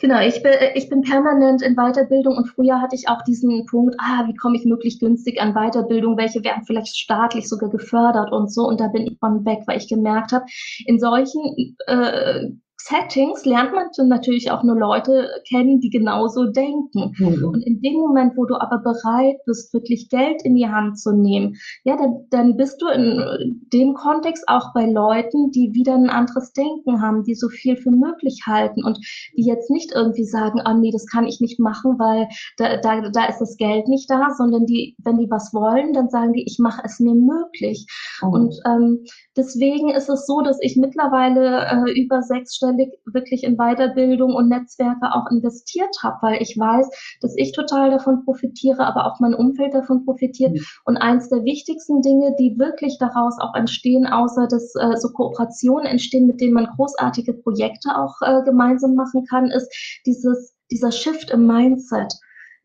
Genau, 0.00 0.21
ich 0.21 0.40
bin, 0.45 0.52
ich 0.75 0.88
bin 0.88 1.02
permanent 1.02 1.61
in 1.61 1.75
Weiterbildung 1.75 2.37
und 2.37 2.47
früher 2.47 2.81
hatte 2.81 2.95
ich 2.95 3.09
auch 3.09 3.23
diesen 3.23 3.67
Punkt, 3.67 3.97
ah, 3.99 4.28
wie 4.28 4.35
komme 4.35 4.57
ich 4.57 4.64
möglichst 4.64 5.00
günstig 5.00 5.40
an 5.40 5.55
Weiterbildung, 5.55 6.17
welche 6.17 6.45
werden 6.45 6.62
vielleicht 6.64 6.97
staatlich 6.97 7.49
sogar 7.49 7.69
gefördert 7.69 8.31
und 8.31 8.52
so. 8.52 8.69
Und 8.69 8.78
da 8.81 8.87
bin 8.87 9.09
ich 9.09 9.19
von 9.19 9.45
weg, 9.45 9.61
weil 9.67 9.78
ich 9.78 9.88
gemerkt 9.88 10.31
habe, 10.31 10.45
in 10.87 11.00
solchen 11.00 11.76
äh, 11.88 12.49
Settings 12.88 13.45
lernt 13.45 13.73
man 13.73 14.09
natürlich 14.09 14.50
auch 14.50 14.62
nur 14.62 14.76
Leute 14.76 15.28
kennen, 15.47 15.80
die 15.80 15.90
genauso 15.90 16.47
denken. 16.47 17.12
Mhm. 17.18 17.45
Und 17.45 17.62
in 17.66 17.83
dem 17.83 17.95
Moment, 17.95 18.37
wo 18.37 18.47
du 18.47 18.54
aber 18.54 18.78
bereit 18.78 19.37
bist, 19.45 19.75
wirklich 19.75 20.09
Geld 20.09 20.42
in 20.42 20.54
die 20.54 20.68
Hand 20.68 20.99
zu 20.99 21.12
nehmen, 21.12 21.57
ja, 21.85 21.97
dann, 21.97 22.26
dann 22.30 22.57
bist 22.57 22.80
du 22.80 22.88
in 22.88 23.66
dem 23.73 23.92
Kontext 23.92 24.45
auch 24.47 24.73
bei 24.73 24.87
Leuten, 24.87 25.50
die 25.50 25.75
wieder 25.75 25.95
ein 25.95 26.09
anderes 26.09 26.52
Denken 26.52 27.02
haben, 27.02 27.25
die 27.25 27.35
so 27.35 27.49
viel 27.49 27.76
für 27.76 27.90
möglich 27.90 28.45
halten 28.47 28.85
und 28.85 28.99
die 29.37 29.45
jetzt 29.45 29.71
nicht 29.71 29.92
irgendwie 29.95 30.25
sagen, 30.25 30.61
ah 30.64 30.73
nee, 30.73 30.90
das 30.90 31.07
kann 31.07 31.26
ich 31.26 31.40
nicht 31.40 31.61
machen, 31.61 31.99
weil 31.99 32.28
da, 32.57 32.78
da, 32.78 33.11
da 33.11 33.26
ist 33.26 33.40
das 33.40 33.57
Geld 33.57 33.88
nicht 33.88 34.11
da, 34.11 34.28
sondern 34.37 34.64
die, 34.64 34.97
wenn 35.04 35.18
die 35.18 35.30
was 35.30 35.52
wollen, 35.52 35.92
dann 35.92 36.09
sagen 36.09 36.33
die, 36.33 36.45
ich 36.47 36.59
mache 36.59 36.83
es 36.85 37.00
mir 37.00 37.14
möglich. 37.14 37.87
Mhm. 38.23 38.28
Und 38.28 38.54
ähm, 38.66 39.04
deswegen 39.37 39.90
ist 39.90 40.09
es 40.09 40.26
so, 40.26 40.40
dass 40.40 40.59
ich 40.62 40.76
mittlerweile 40.76 41.66
äh, 41.66 42.00
über 42.00 42.23
sechsstellig 42.23 42.77
wirklich 43.06 43.44
in 43.44 43.56
Weiterbildung 43.56 44.35
und 44.35 44.49
Netzwerke 44.49 45.14
auch 45.14 45.30
investiert 45.30 45.94
habe, 46.02 46.16
weil 46.23 46.42
ich 46.42 46.56
weiß, 46.58 46.88
dass 47.20 47.35
ich 47.37 47.52
total 47.52 47.90
davon 47.90 48.25
profitiere, 48.25 48.87
aber 48.87 49.06
auch 49.06 49.20
mein 49.20 49.35
Umfeld 49.35 49.75
davon 49.75 50.04
profitiert. 50.04 50.52
Mhm. 50.52 50.64
Und 50.85 50.97
eins 50.97 51.28
der 51.28 51.44
wichtigsten 51.44 52.02
Dinge, 52.02 52.35
die 52.38 52.58
wirklich 52.58 52.99
daraus 52.99 53.38
auch 53.40 53.54
entstehen, 53.54 54.06
außer 54.06 54.47
dass 54.49 54.75
äh, 54.75 54.97
so 54.97 55.11
Kooperationen 55.11 55.87
entstehen, 55.87 56.26
mit 56.26 56.40
denen 56.40 56.54
man 56.54 56.66
großartige 56.76 57.35
Projekte 57.35 57.97
auch 57.97 58.14
äh, 58.23 58.42
gemeinsam 58.44 58.94
machen 58.94 59.25
kann, 59.28 59.50
ist 59.50 59.68
dieses, 60.06 60.54
dieser 60.70 60.92
Shift 60.92 61.30
im 61.30 61.47
Mindset. 61.47 62.12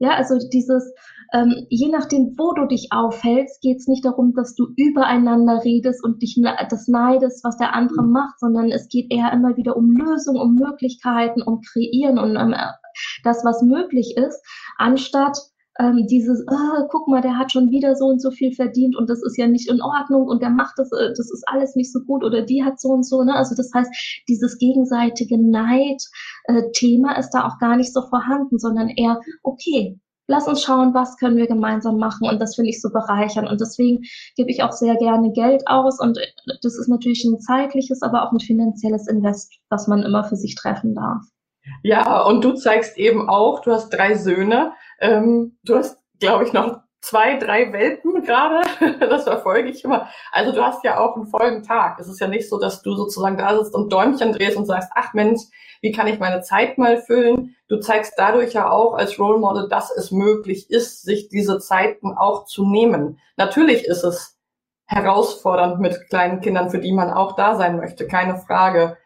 Ja, 0.03 0.15
also 0.15 0.37
dieses, 0.51 0.93
ähm, 1.31 1.65
je 1.69 1.87
nachdem, 1.87 2.35
wo 2.37 2.51
du 2.51 2.65
dich 2.65 2.89
aufhältst, 2.91 3.61
geht 3.61 3.77
es 3.77 3.87
nicht 3.87 4.03
darum, 4.03 4.33
dass 4.33 4.53
du 4.53 4.67
übereinander 4.75 5.63
redest 5.63 6.03
und 6.03 6.21
dich 6.21 6.37
das 6.69 6.89
neidest, 6.89 7.41
was 7.45 7.55
der 7.55 7.73
andere 7.73 8.03
mhm. 8.03 8.11
macht, 8.11 8.37
sondern 8.37 8.69
es 8.69 8.89
geht 8.89 9.09
eher 9.09 9.31
immer 9.31 9.55
wieder 9.55 9.77
um 9.77 9.91
Lösungen, 9.91 10.41
um 10.41 10.55
Möglichkeiten, 10.55 11.41
um 11.41 11.61
Kreieren 11.61 12.19
und 12.19 12.35
um 12.35 12.51
äh, 12.51 12.67
das, 13.23 13.45
was 13.45 13.61
möglich 13.61 14.17
ist, 14.17 14.43
anstatt 14.77 15.37
ähm, 15.79 16.05
dieses, 16.07 16.43
oh, 16.49 16.87
guck 16.89 17.07
mal, 17.07 17.21
der 17.21 17.37
hat 17.37 17.51
schon 17.51 17.71
wieder 17.71 17.95
so 17.95 18.05
und 18.05 18.21
so 18.21 18.31
viel 18.31 18.51
verdient 18.51 18.95
und 18.95 19.09
das 19.09 19.23
ist 19.23 19.37
ja 19.37 19.47
nicht 19.47 19.69
in 19.69 19.81
Ordnung 19.81 20.27
und 20.27 20.41
der 20.41 20.51
macht 20.51 20.77
das, 20.77 20.91
äh, 20.91 21.09
das 21.09 21.31
ist 21.31 21.43
alles 21.47 21.75
nicht 21.75 21.91
so 21.91 22.01
gut 22.01 22.23
oder 22.23 22.43
die 22.43 22.63
hat 22.63 22.79
so 22.79 22.89
und 22.89 23.03
so. 23.03 23.23
Ne? 23.23 23.33
Also 23.33 23.55
das 23.55 23.71
heißt, 23.73 24.23
dieses 24.27 24.57
gegenseitige 24.57 25.37
Neid-Thema 25.37 27.15
äh, 27.15 27.19
ist 27.19 27.31
da 27.31 27.47
auch 27.47 27.57
gar 27.59 27.75
nicht 27.75 27.93
so 27.93 28.01
vorhanden, 28.03 28.59
sondern 28.59 28.89
eher, 28.89 29.19
okay, 29.41 29.99
lass 30.27 30.47
uns 30.47 30.61
schauen, 30.61 30.93
was 30.93 31.17
können 31.17 31.37
wir 31.37 31.47
gemeinsam 31.47 31.97
machen 31.97 32.29
und 32.29 32.39
das 32.39 32.55
finde 32.55 32.69
ich 32.69 32.81
so 32.81 32.89
bereichern 32.89 33.47
und 33.47 33.59
deswegen 33.59 34.01
gebe 34.35 34.51
ich 34.51 34.63
auch 34.63 34.71
sehr 34.71 34.95
gerne 34.95 35.31
Geld 35.31 35.63
aus 35.65 35.99
und 35.99 36.17
äh, 36.17 36.27
das 36.61 36.77
ist 36.77 36.87
natürlich 36.87 37.23
ein 37.25 37.39
zeitliches, 37.39 38.03
aber 38.03 38.23
auch 38.23 38.31
ein 38.31 38.39
finanzielles 38.39 39.07
Invest, 39.07 39.53
was 39.69 39.87
man 39.87 40.03
immer 40.03 40.23
für 40.23 40.35
sich 40.35 40.55
treffen 40.55 40.93
darf. 40.93 41.23
Ja, 41.81 42.21
und 42.23 42.43
du 42.43 42.53
zeigst 42.53 42.97
eben 42.97 43.29
auch, 43.29 43.61
du 43.61 43.71
hast 43.71 43.89
drei 43.89 44.15
Söhne, 44.15 44.73
ähm, 45.03 45.57
du 45.63 45.75
hast, 45.75 45.99
glaube 46.19 46.45
ich, 46.45 46.53
noch 46.53 46.79
zwei, 47.01 47.37
drei 47.37 47.71
Welpen 47.73 48.23
gerade. 48.23 48.61
das 48.99 49.23
verfolge 49.25 49.69
ich 49.69 49.83
immer. 49.83 50.07
Also 50.31 50.53
du 50.53 50.63
hast 50.63 50.83
ja 50.83 50.99
auch 50.99 51.15
einen 51.15 51.27
vollen 51.27 51.63
Tag. 51.63 51.99
Es 51.99 52.07
ist 52.07 52.19
ja 52.19 52.27
nicht 52.27 52.49
so, 52.49 52.57
dass 52.57 52.81
du 52.81 52.95
sozusagen 52.95 53.37
da 53.37 53.57
sitzt 53.57 53.75
und 53.75 53.91
Däumchen 53.91 54.31
drehst 54.31 54.55
und 54.55 54.65
sagst, 54.65 54.89
ach 54.95 55.13
Mensch, 55.13 55.41
wie 55.81 55.91
kann 55.91 56.07
ich 56.07 56.19
meine 56.19 56.41
Zeit 56.41 56.77
mal 56.77 56.97
füllen? 56.97 57.55
Du 57.67 57.77
zeigst 57.79 58.13
dadurch 58.15 58.53
ja 58.53 58.71
auch 58.71 58.93
als 58.93 59.19
Role 59.19 59.39
Model, 59.39 59.67
dass 59.67 59.91
es 59.91 60.11
möglich 60.11 60.69
ist, 60.69 61.03
sich 61.03 61.27
diese 61.27 61.59
Zeiten 61.59 62.13
auch 62.17 62.45
zu 62.45 62.65
nehmen. 62.65 63.19
Natürlich 63.35 63.85
ist 63.85 64.03
es 64.03 64.37
herausfordernd 64.85 65.79
mit 65.81 66.07
kleinen 66.09 66.39
Kindern, 66.39 66.69
für 66.69 66.79
die 66.79 66.93
man 66.93 67.11
auch 67.11 67.35
da 67.35 67.55
sein 67.55 67.75
möchte, 67.75 68.07
keine 68.07 68.37
Frage. 68.37 68.97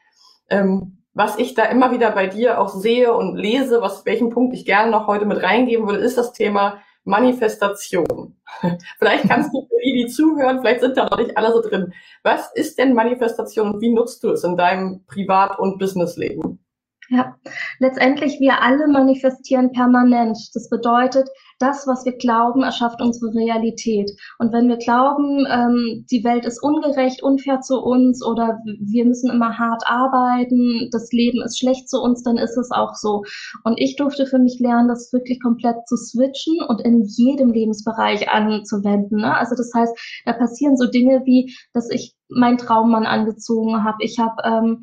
Ähm, 0.49 0.96
was 1.17 1.39
ich 1.39 1.55
da 1.55 1.63
immer 1.63 1.91
wieder 1.91 2.11
bei 2.11 2.27
dir 2.27 2.61
auch 2.61 2.69
sehe 2.69 3.11
und 3.11 3.35
lese, 3.35 3.81
was 3.81 4.05
welchen 4.05 4.29
Punkt 4.29 4.53
ich 4.53 4.65
gerne 4.65 4.91
noch 4.91 5.07
heute 5.07 5.25
mit 5.25 5.41
reingeben 5.41 5.87
würde, 5.87 6.03
ist 6.03 6.15
das 6.15 6.31
Thema 6.31 6.79
Manifestation. 7.05 8.35
vielleicht 8.99 9.27
kannst 9.27 9.51
du 9.51 9.61
für 9.61 9.81
die, 9.83 10.03
die 10.03 10.07
zuhören, 10.07 10.59
vielleicht 10.59 10.81
sind 10.81 10.95
da 10.95 11.05
noch 11.09 11.17
nicht 11.17 11.35
alle 11.35 11.51
so 11.51 11.61
drin. 11.61 11.91
Was 12.21 12.51
ist 12.53 12.77
denn 12.77 12.93
Manifestation 12.93 13.73
und 13.73 13.81
wie 13.81 13.91
nutzt 13.91 14.23
du 14.23 14.29
es 14.29 14.43
in 14.43 14.57
deinem 14.57 15.05
Privat- 15.07 15.57
und 15.57 15.79
Businessleben? 15.79 16.63
Ja, 17.09 17.35
letztendlich 17.79 18.39
wir 18.39 18.61
alle 18.61 18.87
manifestieren 18.87 19.71
permanent. 19.71 20.37
Das 20.53 20.69
bedeutet, 20.69 21.29
das, 21.59 21.87
was 21.87 22.05
wir 22.05 22.17
glauben, 22.17 22.63
erschafft 22.63 23.01
unsere 23.01 23.33
Realität. 23.33 24.11
Und 24.37 24.53
wenn 24.53 24.67
wir 24.67 24.77
glauben, 24.77 25.45
ähm, 25.49 26.05
die 26.11 26.23
Welt 26.23 26.45
ist 26.45 26.61
ungerecht, 26.61 27.23
unfair 27.23 27.61
zu 27.61 27.81
uns 27.81 28.23
oder 28.23 28.59
wir 28.65 29.05
müssen 29.05 29.31
immer 29.31 29.57
hart 29.57 29.83
arbeiten, 29.85 30.89
das 30.91 31.11
Leben 31.11 31.41
ist 31.41 31.59
schlecht 31.59 31.89
zu 31.89 31.99
uns, 31.99 32.23
dann 32.23 32.37
ist 32.37 32.57
es 32.57 32.71
auch 32.71 32.93
so. 32.93 33.23
Und 33.63 33.79
ich 33.79 33.95
durfte 33.95 34.25
für 34.25 34.39
mich 34.39 34.59
lernen, 34.59 34.87
das 34.87 35.11
wirklich 35.11 35.41
komplett 35.41 35.87
zu 35.87 35.97
switchen 35.97 36.61
und 36.67 36.81
in 36.81 37.03
jedem 37.03 37.51
Lebensbereich 37.51 38.29
anzuwenden. 38.29 39.21
Ne? 39.21 39.35
Also 39.35 39.55
das 39.55 39.71
heißt, 39.73 40.23
da 40.25 40.33
passieren 40.33 40.77
so 40.77 40.87
Dinge 40.87 41.21
wie, 41.25 41.55
dass 41.73 41.89
ich 41.89 42.15
meinen 42.29 42.57
Traummann 42.57 43.05
angezogen 43.05 43.83
habe. 43.83 43.97
Ich 44.01 44.19
habe 44.19 44.35
ähm, 44.43 44.81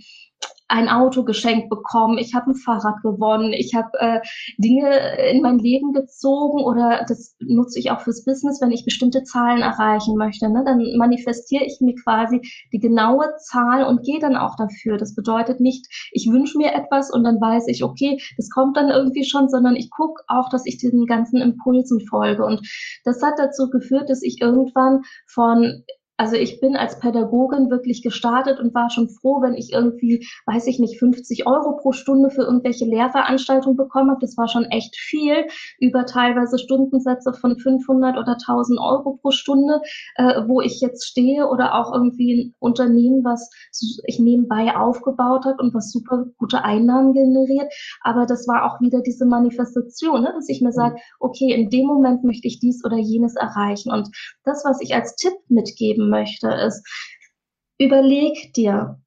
ein 0.75 0.88
Auto 0.88 1.23
geschenkt 1.23 1.71
bekommen, 1.71 2.19
ich 2.19 2.35
habe 2.35 2.50
ein 2.50 2.57
Fahrrad 2.57 3.00
gewonnen, 3.02 3.52
ich 3.52 3.75
habe 3.75 3.90
äh, 4.00 4.21
Dinge 4.59 4.90
in 5.31 5.40
mein 5.40 5.61
Leben 5.61 5.93
gezogen 5.93 6.64
oder 6.64 7.04
das 7.09 7.37
nutze 7.38 7.78
ich 7.78 7.93
auch 7.93 8.00
fürs 8.00 8.25
Business, 8.25 8.61
wenn 8.61 8.73
ich 8.73 8.85
bestimmte 8.85 9.23
Zahlen 9.23 9.62
erreichen 9.62 10.16
möchte. 10.16 10.50
Ne? 10.50 10.64
Dann 10.66 10.97
manifestiere 10.97 11.64
ich 11.64 11.78
mir 11.81 11.95
quasi 11.95 12.40
die 12.73 12.81
genaue 12.81 13.37
Zahl 13.37 13.85
und 13.85 14.02
gehe 14.02 14.19
dann 14.19 14.37
auch 14.37 14.57
dafür. 14.57 14.99
Das 14.99 15.14
bedeutet 15.14 15.61
nicht, 15.61 15.87
ich 16.11 16.28
wünsche 16.28 16.59
mir 16.59 16.75
etwas 16.75 17.12
und 17.12 17.23
dann 17.23 17.40
weiß 17.40 17.69
ich, 17.69 17.85
okay, 17.85 18.21
das 18.37 18.50
kommt 18.50 18.76
dann 18.76 18.90
irgendwie 18.90 19.25
schon, 19.25 19.49
sondern 19.49 19.76
ich 19.76 19.90
gucke 19.90 20.23
auch, 20.26 20.49
dass 20.49 20.66
ich 20.66 20.78
diesen 20.78 21.07
ganzen 21.07 21.40
Impulsen 21.40 22.00
folge. 22.00 22.45
Und 22.45 22.66
das 23.04 23.23
hat 23.23 23.35
dazu 23.38 23.71
geführt, 23.71 24.11
dass 24.11 24.23
ich 24.23 24.40
irgendwann 24.40 25.02
von 25.28 25.85
also 26.16 26.37
ich 26.37 26.61
bin 26.61 26.76
als 26.76 27.00
Pädagogin 27.00 27.71
wirklich 27.71 28.02
gestartet 28.02 28.61
und 28.61 28.73
war 28.73 28.88
schon 28.88 29.09
froh, 29.09 29.42
wenn 29.42 29.54
ich 29.54 29.73
irgendwie, 29.73 30.26
weiß 30.47 30.68
ich 30.68 30.78
nicht, 30.78 30.99
50 30.99 31.47
Euro 31.47 31.76
pro 31.76 31.90
Stunde 31.90 32.30
für 32.30 32.42
irgendwelche 32.42 32.85
Lehrveranstaltungen 32.85 33.76
bekommen 33.76 34.11
habe. 34.11 34.21
Das 34.21 34.37
war 34.37 34.47
schon 34.47 34.64
echt 34.66 34.97
viel, 34.97 35.47
über 35.80 36.06
teilweise 36.06 36.59
Stundensätze 36.59 37.33
von 37.33 37.59
500 37.59 38.16
oder 38.16 38.33
1000 38.35 38.78
Euro 38.80 39.18
pro 39.21 39.33
Stunde, 39.33 39.80
äh, 40.14 40.42
wo 40.47 40.61
ich 40.61 40.80
jetzt 40.80 41.04
stehe 41.04 41.49
oder 41.49 41.75
auch 41.75 41.92
irgendwie 41.92 42.35
ein 42.35 42.54
Unternehmen, 42.61 43.25
was 43.25 43.50
ich 44.06 44.18
nebenbei 44.21 44.76
aufgebaut 44.76 45.44
habe 45.47 45.61
und 45.62 45.75
was 45.75 45.90
super 45.90 46.26
gute 46.38 46.62
Einnahmen 46.62 47.12
generiert. 47.12 47.73
Aber 48.02 48.26
das 48.26 48.47
war 48.47 48.64
auch 48.64 48.80
wieder 48.80 49.00
diese 49.02 49.26
Manifestation, 49.26 50.23
ne, 50.23 50.33
dass 50.33 50.49
ich 50.49 50.61
mir 50.61 50.73
sage, 50.73 50.97
okay, 51.18 51.52
in 51.52 51.71
dem 51.71 51.87
Moment 51.87 52.23
möchte 52.23 52.47
ich 52.47 52.61
dies 52.61 52.85
oder 52.85 52.99
jenes 52.99 53.35
erreichen. 53.35 53.90
Und 53.90 54.11
das, 54.44 54.64
was 54.64 54.80
ich 54.80 54.94
als 54.94 55.16
Tipp 55.16 55.35
mitgeben 55.49 56.04
mitgeben 56.05 56.11
möchte, 56.11 56.49
ist, 56.49 56.87
überleg 57.79 58.53
dir, 58.55 59.01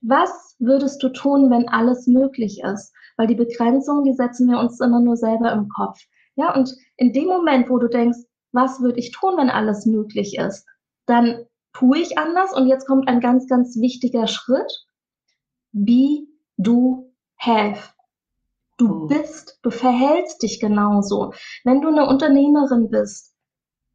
was 0.00 0.56
würdest 0.58 1.02
du 1.02 1.08
tun, 1.08 1.50
wenn 1.50 1.68
alles 1.68 2.06
möglich 2.06 2.60
ist? 2.62 2.92
Weil 3.16 3.26
die 3.26 3.34
Begrenzung, 3.34 4.04
die 4.04 4.12
setzen 4.12 4.48
wir 4.50 4.58
uns 4.58 4.80
immer 4.80 5.00
nur 5.00 5.16
selber 5.16 5.52
im 5.52 5.68
Kopf. 5.68 6.00
Ja, 6.36 6.54
und 6.54 6.74
in 6.96 7.12
dem 7.12 7.26
Moment, 7.26 7.70
wo 7.70 7.78
du 7.78 7.88
denkst, 7.88 8.18
was 8.52 8.80
würde 8.80 8.98
ich 8.98 9.12
tun, 9.12 9.36
wenn 9.36 9.50
alles 9.50 9.86
möglich 9.86 10.36
ist, 10.38 10.66
dann 11.06 11.46
tue 11.72 11.98
ich 11.98 12.18
anders. 12.18 12.52
Und 12.52 12.66
jetzt 12.66 12.86
kommt 12.86 13.08
ein 13.08 13.20
ganz, 13.20 13.46
ganz 13.48 13.76
wichtiger 13.76 14.26
Schritt. 14.26 14.86
Be, 15.72 16.26
do, 16.56 17.12
have. 17.38 17.94
Du 18.76 18.88
hm. 18.88 19.06
bist, 19.06 19.58
du 19.62 19.70
verhältst 19.70 20.42
dich 20.42 20.60
genauso. 20.60 21.32
Wenn 21.64 21.80
du 21.80 21.88
eine 21.88 22.06
Unternehmerin 22.06 22.90
bist, 22.90 23.33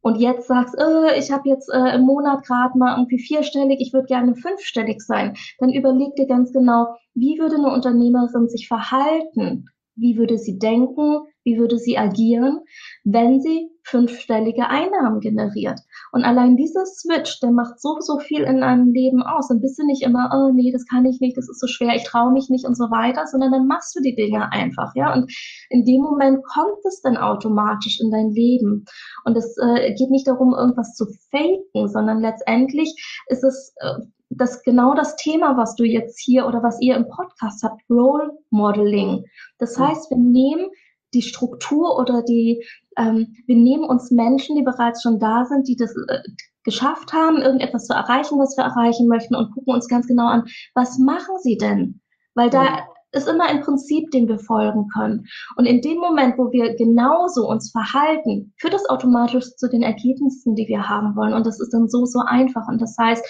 und 0.02 0.16
jetzt 0.16 0.48
sagst, 0.48 0.74
äh, 0.78 1.18
ich 1.18 1.30
habe 1.30 1.48
jetzt 1.48 1.68
äh, 1.72 1.94
im 1.94 2.02
Monat 2.02 2.44
gerade 2.44 2.76
mal 2.78 2.96
irgendwie 2.96 3.18
vierstellig, 3.18 3.80
ich 3.80 3.92
würde 3.92 4.06
gerne 4.06 4.34
fünfstellig 4.34 5.00
sein, 5.02 5.36
dann 5.58 5.70
überleg 5.70 6.14
dir 6.16 6.26
ganz 6.26 6.52
genau, 6.52 6.96
wie 7.14 7.38
würde 7.38 7.56
eine 7.56 7.72
Unternehmerin 7.72 8.48
sich 8.48 8.68
verhalten? 8.68 9.66
Wie 10.00 10.16
würde 10.16 10.38
sie 10.38 10.58
denken? 10.58 11.20
Wie 11.44 11.58
würde 11.58 11.78
sie 11.78 11.96
agieren, 11.96 12.60
wenn 13.04 13.40
sie 13.40 13.70
fünfstellige 13.82 14.68
Einnahmen 14.68 15.20
generiert? 15.20 15.80
Und 16.12 16.24
allein 16.24 16.56
dieser 16.56 16.84
Switch, 16.84 17.40
der 17.40 17.50
macht 17.50 17.80
so, 17.80 17.96
so 18.00 18.18
viel 18.18 18.42
in 18.42 18.62
einem 18.62 18.92
Leben 18.92 19.22
aus. 19.22 19.48
Dann 19.48 19.60
bist 19.60 19.78
du 19.78 19.86
nicht 19.86 20.02
immer, 20.02 20.30
oh 20.34 20.52
nee, 20.52 20.70
das 20.70 20.84
kann 20.86 21.06
ich 21.06 21.20
nicht, 21.20 21.36
das 21.36 21.48
ist 21.48 21.60
so 21.60 21.66
schwer, 21.66 21.94
ich 21.96 22.04
traue 22.04 22.32
mich 22.32 22.50
nicht 22.50 22.66
und 22.66 22.76
so 22.76 22.84
weiter, 22.84 23.26
sondern 23.26 23.52
dann 23.52 23.66
machst 23.66 23.96
du 23.96 24.02
die 24.02 24.14
Dinge 24.14 24.52
einfach, 24.52 24.92
ja. 24.94 25.12
Und 25.14 25.32
in 25.70 25.84
dem 25.84 26.02
Moment 26.02 26.44
kommt 26.44 26.84
es 26.86 27.00
dann 27.00 27.16
automatisch 27.16 28.00
in 28.00 28.10
dein 28.10 28.30
Leben. 28.30 28.84
Und 29.24 29.36
es 29.36 29.56
äh, 29.56 29.94
geht 29.94 30.10
nicht 30.10 30.28
darum, 30.28 30.54
irgendwas 30.54 30.94
zu 30.94 31.06
faken, 31.30 31.88
sondern 31.88 32.20
letztendlich 32.20 32.94
ist 33.28 33.44
es 33.44 33.74
äh, 33.80 34.04
das 34.30 34.62
genau 34.62 34.94
das 34.94 35.16
Thema, 35.16 35.56
was 35.56 35.74
du 35.74 35.84
jetzt 35.84 36.18
hier 36.20 36.46
oder 36.46 36.62
was 36.62 36.80
ihr 36.80 36.96
im 36.96 37.08
Podcast 37.08 37.62
habt, 37.62 37.82
Role 37.90 38.30
Modeling. 38.50 39.24
Das 39.58 39.78
heißt, 39.78 40.10
wir 40.10 40.18
nehmen 40.18 40.70
die 41.12 41.22
Struktur 41.22 41.98
oder 41.98 42.22
die, 42.22 42.64
ähm, 42.96 43.34
wir 43.46 43.56
nehmen 43.56 43.84
uns 43.84 44.10
Menschen, 44.10 44.56
die 44.56 44.62
bereits 44.62 45.02
schon 45.02 45.18
da 45.18 45.44
sind, 45.44 45.66
die 45.66 45.76
das 45.76 45.92
äh, 46.08 46.20
geschafft 46.62 47.12
haben, 47.12 47.38
irgendetwas 47.38 47.86
zu 47.86 47.94
erreichen, 47.94 48.38
was 48.38 48.56
wir 48.56 48.64
erreichen 48.64 49.08
möchten 49.08 49.34
und 49.34 49.52
gucken 49.52 49.74
uns 49.74 49.88
ganz 49.88 50.06
genau 50.06 50.26
an, 50.26 50.44
was 50.74 50.98
machen 50.98 51.34
sie 51.42 51.56
denn? 51.56 52.00
weil 52.34 52.50
da 52.50 52.64
ja. 52.64 52.86
ist 53.12 53.28
immer 53.28 53.44
ein 53.44 53.62
Prinzip, 53.62 54.10
dem 54.10 54.28
wir 54.28 54.38
folgen 54.38 54.88
können. 54.88 55.26
Und 55.56 55.66
in 55.66 55.80
dem 55.80 55.98
Moment, 55.98 56.38
wo 56.38 56.52
wir 56.52 56.74
genauso 56.76 57.48
uns 57.48 57.70
verhalten, 57.70 58.52
führt 58.56 58.74
das 58.74 58.88
automatisch 58.88 59.54
zu 59.56 59.68
den 59.68 59.82
Ergebnissen, 59.82 60.54
die 60.54 60.68
wir 60.68 60.88
haben 60.88 61.16
wollen. 61.16 61.34
Und 61.34 61.46
das 61.46 61.60
ist 61.60 61.72
dann 61.74 61.88
so, 61.88 62.04
so 62.06 62.20
einfach. 62.20 62.68
Und 62.68 62.80
das 62.80 62.96
heißt, 62.98 63.24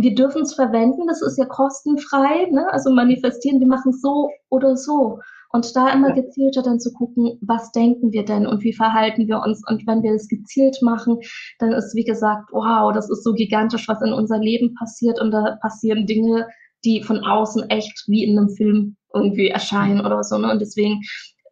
wir 0.00 0.14
dürfen 0.14 0.42
es 0.42 0.54
verwenden, 0.54 1.06
das 1.08 1.22
ist 1.22 1.38
ja 1.38 1.44
kostenfrei, 1.44 2.48
ne? 2.50 2.72
also 2.72 2.90
manifestieren, 2.90 3.58
wir 3.58 3.66
machen 3.66 3.90
es 3.90 4.00
so 4.00 4.30
oder 4.48 4.76
so. 4.76 5.18
Und 5.50 5.74
da 5.74 5.92
immer 5.92 6.12
gezielter 6.12 6.62
dann 6.62 6.78
zu 6.78 6.92
gucken, 6.92 7.38
was 7.40 7.72
denken 7.72 8.12
wir 8.12 8.24
denn 8.24 8.46
und 8.46 8.62
wie 8.62 8.74
verhalten 8.74 9.26
wir 9.26 9.40
uns. 9.40 9.62
Und 9.66 9.86
wenn 9.86 10.02
wir 10.02 10.12
es 10.12 10.28
gezielt 10.28 10.78
machen, 10.82 11.18
dann 11.58 11.72
ist, 11.72 11.94
wie 11.96 12.04
gesagt, 12.04 12.50
wow, 12.52 12.92
das 12.92 13.08
ist 13.10 13.24
so 13.24 13.32
gigantisch, 13.32 13.88
was 13.88 14.02
in 14.02 14.12
unser 14.12 14.38
Leben 14.38 14.74
passiert. 14.74 15.20
Und 15.20 15.30
da 15.30 15.56
passieren 15.62 16.06
Dinge, 16.06 16.46
die 16.84 17.02
von 17.02 17.24
außen 17.24 17.70
echt 17.70 18.04
wie 18.08 18.24
in 18.24 18.38
einem 18.38 18.50
Film 18.50 18.96
irgendwie 19.14 19.48
erscheinen 19.48 20.04
oder 20.04 20.22
so. 20.22 20.36
Ne? 20.36 20.50
Und 20.50 20.60
deswegen, 20.60 21.00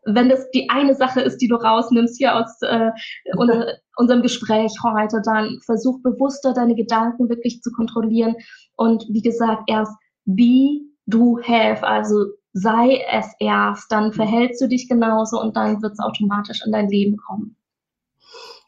wenn 0.05 0.29
das 0.29 0.49
die 0.51 0.69
eine 0.69 0.95
Sache 0.95 1.23
ist, 1.23 1.39
die 1.39 1.49
du 1.49 1.57
rausnimmst 1.57 2.19
hier 2.19 2.37
aus 2.37 2.61
äh, 2.63 2.91
unser, 3.37 3.79
unserem 3.97 4.23
Gespräch 4.23 4.73
heute, 4.83 5.21
dann 5.25 5.59
versuch 5.65 6.01
bewusster 6.03 6.53
deine 6.53 6.75
Gedanken 6.75 7.29
wirklich 7.29 7.63
zu 7.63 7.73
kontrollieren. 7.73 8.37
Und 8.77 9.05
wie 9.11 9.23
gesagt, 9.23 9.65
erst 9.67 9.93
be, 10.25 10.81
do, 11.07 11.39
have, 11.43 11.87
also 11.87 12.27
sei 12.53 13.05
es 13.11 13.27
erst, 13.39 13.91
dann 13.91 14.13
verhältst 14.13 14.61
du 14.63 14.69
dich 14.69 14.89
genauso 14.89 15.41
und 15.41 15.57
dann 15.57 15.83
wird 15.83 15.93
es 15.93 16.01
automatisch 16.01 16.63
in 16.65 16.73
dein 16.73 16.89
Leben 16.89 17.17
kommen. 17.17 17.57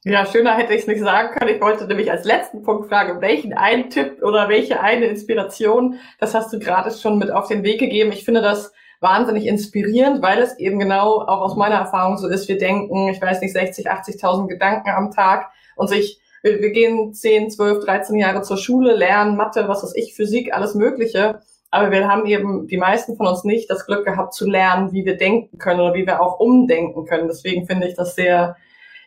Ja, 0.04 0.24
schöner 0.24 0.56
hätte 0.56 0.74
ich 0.74 0.82
es 0.82 0.86
nicht 0.86 1.00
sagen 1.00 1.34
können. 1.34 1.54
Ich 1.54 1.60
wollte 1.60 1.86
nämlich 1.86 2.10
als 2.10 2.24
letzten 2.24 2.62
Punkt 2.62 2.88
fragen, 2.88 3.20
welchen 3.20 3.52
einen 3.52 3.90
Tipp 3.90 4.22
oder 4.22 4.48
welche 4.48 4.80
eine 4.80 5.06
Inspiration, 5.06 5.96
das 6.18 6.34
hast 6.34 6.52
du 6.52 6.58
gerade 6.58 6.90
schon 6.90 7.18
mit 7.18 7.30
auf 7.30 7.48
den 7.48 7.64
Weg 7.64 7.80
gegeben. 7.80 8.12
Ich 8.12 8.24
finde 8.24 8.40
das 8.40 8.72
wahnsinnig 9.00 9.46
inspirierend, 9.46 10.22
weil 10.22 10.42
es 10.42 10.58
eben 10.58 10.78
genau 10.78 11.20
auch 11.20 11.40
aus 11.40 11.56
meiner 11.56 11.76
Erfahrung 11.76 12.18
so 12.18 12.28
ist. 12.28 12.48
Wir 12.48 12.58
denken, 12.58 13.08
ich 13.08 13.20
weiß 13.20 13.40
nicht, 13.40 13.52
60, 13.52 13.90
80.000 13.90 14.48
Gedanken 14.48 14.90
am 14.90 15.10
Tag 15.10 15.50
und 15.76 15.88
sich, 15.88 16.20
wir, 16.42 16.60
wir 16.60 16.70
gehen 16.70 17.14
10, 17.14 17.50
12, 17.50 17.84
13 17.84 18.16
Jahre 18.16 18.42
zur 18.42 18.56
Schule, 18.56 18.94
lernen 18.94 19.36
Mathe, 19.36 19.68
was 19.68 19.82
weiß 19.82 19.94
ich, 19.94 20.14
Physik, 20.14 20.52
alles 20.52 20.74
Mögliche. 20.74 21.40
Aber 21.70 21.90
wir 21.90 22.08
haben 22.08 22.26
eben, 22.26 22.66
die 22.66 22.78
meisten 22.78 23.16
von 23.16 23.26
uns 23.26 23.44
nicht, 23.44 23.70
das 23.70 23.86
Glück 23.86 24.04
gehabt 24.04 24.32
zu 24.32 24.48
lernen, 24.48 24.92
wie 24.92 25.04
wir 25.04 25.16
denken 25.16 25.58
können 25.58 25.80
oder 25.80 25.94
wie 25.94 26.06
wir 26.06 26.20
auch 26.22 26.40
umdenken 26.40 27.04
können. 27.04 27.28
Deswegen 27.28 27.66
finde 27.66 27.88
ich 27.88 27.94
das 27.94 28.14
sehr 28.14 28.56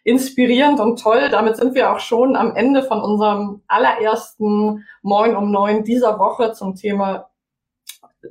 inspirierend 0.03 0.79
und 0.79 1.01
toll. 1.01 1.29
Damit 1.31 1.57
sind 1.57 1.75
wir 1.75 1.91
auch 1.91 1.99
schon 1.99 2.35
am 2.35 2.55
Ende 2.55 2.83
von 2.83 3.01
unserem 3.01 3.61
allerersten 3.67 4.85
Moin 5.01 5.35
um 5.35 5.51
neun 5.51 5.83
dieser 5.83 6.19
Woche 6.19 6.53
zum 6.53 6.75
Thema 6.75 7.30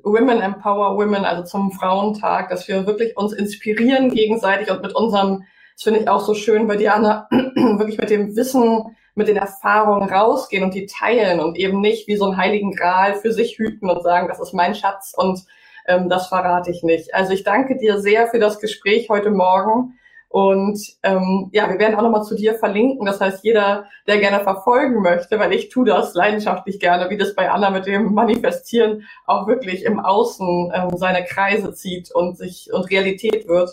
Women 0.02 0.40
Empower 0.40 0.96
Women, 0.96 1.24
also 1.24 1.44
zum 1.44 1.72
Frauentag, 1.72 2.48
dass 2.48 2.68
wir 2.68 2.86
wirklich 2.86 3.16
uns 3.16 3.32
inspirieren 3.32 4.10
gegenseitig 4.10 4.70
und 4.70 4.82
mit 4.82 4.94
unserem, 4.94 5.44
das 5.74 5.82
finde 5.82 6.00
ich 6.00 6.08
auch 6.08 6.20
so 6.20 6.34
schön 6.34 6.66
bei 6.66 6.76
Diana, 6.76 7.28
wirklich 7.30 7.98
mit 7.98 8.10
dem 8.10 8.36
Wissen, 8.36 8.96
mit 9.14 9.28
den 9.28 9.36
Erfahrungen 9.36 10.08
rausgehen 10.08 10.62
und 10.62 10.74
die 10.74 10.86
teilen 10.86 11.40
und 11.40 11.58
eben 11.58 11.80
nicht 11.80 12.06
wie 12.06 12.16
so 12.16 12.26
einen 12.26 12.36
heiligen 12.36 12.72
Gral 12.72 13.14
für 13.14 13.32
sich 13.32 13.58
hüten 13.58 13.90
und 13.90 14.02
sagen, 14.02 14.28
das 14.28 14.40
ist 14.40 14.54
mein 14.54 14.74
Schatz 14.74 15.12
und 15.16 15.44
ähm, 15.86 16.08
das 16.08 16.28
verrate 16.28 16.70
ich 16.70 16.82
nicht. 16.82 17.14
Also 17.14 17.32
ich 17.32 17.42
danke 17.42 17.76
dir 17.76 18.00
sehr 18.00 18.28
für 18.28 18.38
das 18.38 18.60
Gespräch 18.60 19.08
heute 19.10 19.30
Morgen. 19.30 19.98
Und 20.32 20.80
ähm, 21.02 21.50
ja, 21.52 21.68
wir 21.68 21.80
werden 21.80 21.96
auch 21.96 22.02
nochmal 22.02 22.22
zu 22.22 22.36
dir 22.36 22.54
verlinken. 22.54 23.04
Das 23.04 23.20
heißt, 23.20 23.42
jeder, 23.42 23.86
der 24.06 24.18
gerne 24.18 24.38
verfolgen 24.44 25.02
möchte, 25.02 25.40
weil 25.40 25.52
ich 25.52 25.70
tue 25.70 25.84
das 25.84 26.14
leidenschaftlich 26.14 26.78
gerne, 26.78 27.10
wie 27.10 27.16
das 27.16 27.34
bei 27.34 27.50
Anna 27.50 27.70
mit 27.70 27.86
dem 27.86 28.14
Manifestieren 28.14 29.02
auch 29.26 29.48
wirklich 29.48 29.84
im 29.84 29.98
Außen 29.98 30.72
ähm, 30.72 30.96
seine 30.96 31.24
Kreise 31.24 31.74
zieht 31.74 32.14
und 32.14 32.38
sich 32.38 32.72
und 32.72 32.88
Realität 32.90 33.48
wird, 33.48 33.70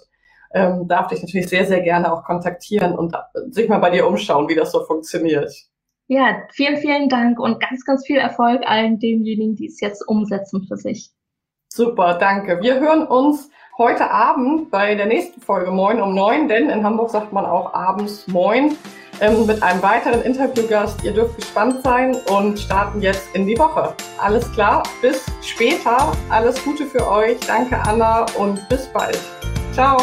ähm, 0.51 0.87
darf 0.87 1.09
dich 1.09 1.21
natürlich 1.21 1.47
sehr, 1.47 1.67
sehr 1.67 1.81
gerne 1.81 2.11
auch 2.11 2.23
kontaktieren 2.23 2.97
und 2.97 3.15
sich 3.51 3.69
mal 3.69 3.77
bei 3.77 3.91
dir 3.91 4.07
umschauen, 4.07 4.49
wie 4.49 4.55
das 4.55 4.71
so 4.71 4.83
funktioniert. 4.83 5.53
Ja, 6.07 6.41
vielen, 6.53 6.77
vielen 6.77 7.07
Dank 7.07 7.39
und 7.39 7.59
ganz, 7.59 7.85
ganz 7.85 8.03
viel 8.03 8.17
Erfolg 8.17 8.63
allen 8.65 8.97
denjenigen, 8.97 9.55
die 9.55 9.67
es 9.67 9.79
jetzt 9.79 10.07
umsetzen 10.07 10.65
für 10.67 10.77
sich. 10.77 11.11
Super, 11.71 12.17
danke. 12.17 12.61
Wir 12.63 12.79
hören 12.79 13.05
uns 13.05 13.51
heute 13.77 14.09
Abend 14.09 14.71
bei 14.71 14.95
der 14.95 15.05
nächsten 15.05 15.39
Folge 15.39 15.71
Moin 15.71 16.01
um 16.01 16.15
neun, 16.15 16.47
denn 16.47 16.69
in 16.69 16.83
Hamburg 16.83 17.11
sagt 17.11 17.31
man 17.31 17.45
auch 17.45 17.73
abends 17.73 18.27
Moin 18.27 18.75
ähm, 19.21 19.45
mit 19.45 19.61
einem 19.61 19.81
weiteren 19.83 20.21
Interviewgast. 20.23 21.03
Ihr 21.03 21.13
dürft 21.13 21.35
gespannt 21.35 21.81
sein 21.83 22.15
und 22.29 22.59
starten 22.59 23.01
jetzt 23.01 23.27
in 23.33 23.45
die 23.45 23.57
Woche. 23.57 23.93
Alles 24.17 24.51
klar, 24.53 24.83
bis 25.01 25.25
später. 25.41 26.11
Alles 26.29 26.63
Gute 26.63 26.85
für 26.85 27.07
euch. 27.07 27.39
Danke 27.45 27.79
Anna 27.79 28.25
und 28.37 28.67
bis 28.69 28.87
bald. 28.87 29.19
Ciao. 29.73 29.97